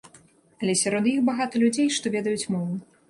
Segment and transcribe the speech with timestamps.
[0.61, 2.73] Але сярод іх багата людзей, што ведаюць мову.